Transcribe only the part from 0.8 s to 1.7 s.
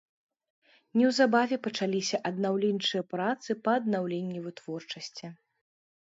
Неўзабаве